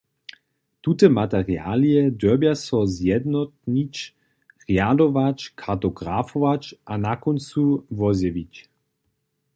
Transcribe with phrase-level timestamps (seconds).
[0.81, 3.95] Tute materialije dyrbja so zjednotnić,
[4.67, 7.63] rjadować, kartografować a na kóncu
[8.01, 8.53] wozjewić.